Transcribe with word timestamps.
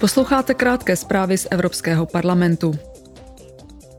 Posloucháte 0.00 0.54
krátké 0.54 0.96
zprávy 0.96 1.38
z 1.38 1.46
Evropského 1.50 2.06
parlamentu. 2.06 2.74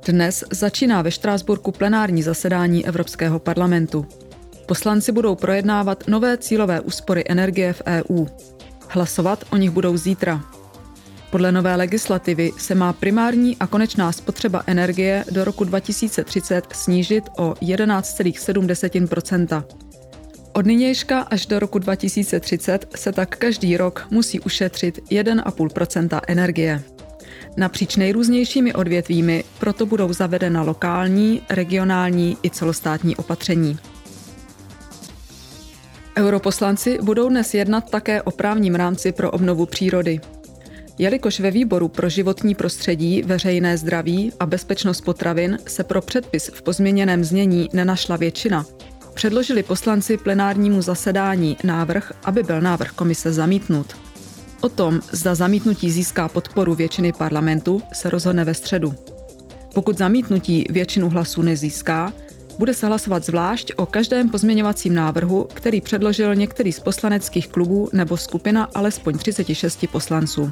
Dnes 0.08 0.44
začíná 0.52 1.02
ve 1.02 1.12
Štrásburku 1.12 1.71
plenární 1.71 2.23
zasedání 2.23 2.86
Evropského 2.86 3.39
parlamentu. 3.39 4.05
Poslanci 4.65 5.12
budou 5.12 5.36
projednávat 5.36 6.04
nové 6.07 6.38
cílové 6.38 6.81
úspory 6.81 7.23
energie 7.29 7.73
v 7.73 7.81
EU. 7.86 8.25
Hlasovat 8.89 9.44
o 9.52 9.57
nich 9.57 9.71
budou 9.71 9.97
zítra. 9.97 10.44
Podle 11.31 11.52
nové 11.52 11.76
legislativy 11.76 12.52
se 12.58 12.76
má 12.76 12.94
primární 12.94 13.58
a 13.58 13.68
konečná 13.68 14.12
spotřeba 14.12 14.64
energie 14.68 15.26
do 15.32 15.44
roku 15.44 15.64
2030 15.64 16.66
snížit 16.73 17.23
o 17.38 17.54
11,7 17.54 19.87
od 20.58 20.66
nynějška 20.66 21.20
až 21.20 21.45
do 21.45 21.59
roku 21.59 21.80
2030 21.80 22.85
se 22.95 23.12
tak 23.12 23.38
každý 23.38 23.77
rok 23.77 24.08
musí 24.12 24.40
ušetřit 24.40 24.99
1,5% 25.12 26.22
energie. 26.27 26.84
Napříč 27.58 27.95
nejrůznějšími 27.95 28.73
odvětvími 28.73 29.44
proto 29.59 29.85
budou 29.85 30.13
zavedena 30.13 30.62
lokální, 30.62 31.41
regionální 31.49 32.38
i 32.44 32.49
celostátní 32.49 33.16
opatření. 33.16 33.77
Europoslanci 36.18 36.99
budou 37.02 37.30
dnes 37.30 37.54
jednat 37.54 37.90
také 37.90 38.21
o 38.21 38.32
právním 38.32 38.76
rámci 38.76 39.12
pro 39.12 39.32
obnovu 39.32 39.66
přírody. 39.66 40.20
Jelikož 40.98 41.40
ve 41.40 41.52
výboru 41.52 41.88
pro 41.88 42.10
životní 42.10 42.55
prostředí, 42.55 43.21
veřejné 43.21 43.77
zdraví 43.77 44.34
a 44.40 44.46
bezpečnost 44.46 45.02
potravin 45.02 45.58
se 45.68 45.84
pro 45.84 46.02
předpis 46.02 46.52
v 46.54 46.62
pozměněném 46.62 47.24
znění 47.24 47.70
nenašla 47.74 48.16
většina, 48.16 48.66
předložili 49.17 49.63
poslanci 49.63 50.17
plenárnímu 50.17 50.81
zasedání 50.81 51.57
návrh, 51.63 52.12
aby 52.23 52.44
byl 52.44 52.62
návrh 52.62 52.91
komise 52.91 53.34
zamítnut. 53.34 53.98
O 54.62 54.70
tom, 54.70 54.99
zda 55.12 55.35
zamítnutí 55.35 55.91
získá 55.91 56.30
podporu 56.30 56.76
většiny 56.76 57.13
parlamentu, 57.13 57.81
se 57.93 58.09
rozhodne 58.09 58.45
ve 58.45 58.53
středu. 58.53 58.96
Pokud 59.74 59.98
zamítnutí 59.98 60.65
většinu 60.70 61.09
hlasů 61.09 61.41
nezíská, 61.41 62.13
bude 62.59 62.74
se 62.74 62.87
hlasovat 62.87 63.26
zvlášť 63.26 63.71
o 63.76 63.85
každém 63.85 64.29
pozměňovacím 64.29 64.93
návrhu, 64.93 65.47
který 65.53 65.81
předložil 65.81 66.35
některý 66.35 66.71
z 66.71 66.79
poslaneckých 66.79 67.47
klubů 67.47 67.89
nebo 67.93 68.17
skupina 68.17 68.69
alespoň 68.73 69.17
36 69.17 69.85
poslanců. 69.91 70.52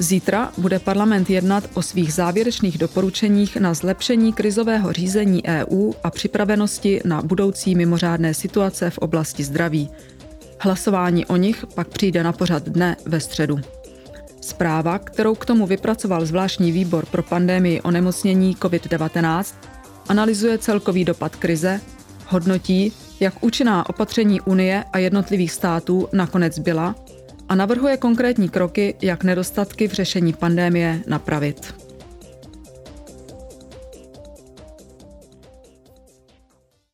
Zítra 0.00 0.52
bude 0.58 0.78
parlament 0.78 1.30
jednat 1.30 1.64
o 1.74 1.82
svých 1.82 2.14
závěrečných 2.14 2.78
doporučeních 2.78 3.56
na 3.56 3.74
zlepšení 3.74 4.32
krizového 4.32 4.92
řízení 4.92 5.42
EU 5.44 5.92
a 6.04 6.10
připravenosti 6.10 7.00
na 7.04 7.22
budoucí 7.22 7.74
mimořádné 7.74 8.34
situace 8.34 8.90
v 8.90 8.98
oblasti 8.98 9.44
zdraví. 9.44 9.90
Hlasování 10.60 11.26
o 11.26 11.36
nich 11.36 11.64
pak 11.74 11.88
přijde 11.88 12.22
na 12.22 12.32
pořad 12.32 12.68
dne 12.68 12.96
ve 13.04 13.20
středu. 13.20 13.60
Zpráva, 14.40 14.98
kterou 14.98 15.34
k 15.34 15.46
tomu 15.46 15.66
vypracoval 15.66 16.26
zvláštní 16.26 16.72
výbor 16.72 17.06
pro 17.06 17.22
pandemii 17.22 17.80
onemocnění 17.80 18.56
COVID-19, 18.56 19.54
analyzuje 20.08 20.58
celkový 20.58 21.04
dopad 21.04 21.36
krize, 21.36 21.80
hodnotí, 22.26 22.92
jak 23.20 23.44
účinná 23.44 23.88
opatření 23.88 24.40
Unie 24.40 24.84
a 24.92 24.98
jednotlivých 24.98 25.52
států 25.52 26.08
nakonec 26.12 26.58
byla 26.58 26.94
a 27.48 27.54
navrhuje 27.54 27.96
konkrétní 27.96 28.48
kroky, 28.48 28.94
jak 29.02 29.24
nedostatky 29.24 29.88
v 29.88 29.92
řešení 29.92 30.32
pandémie 30.32 31.00
napravit. 31.06 31.87